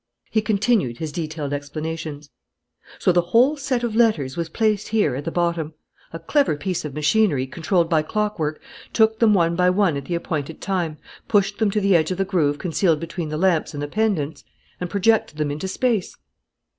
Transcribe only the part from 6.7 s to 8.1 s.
of machinery, controlled by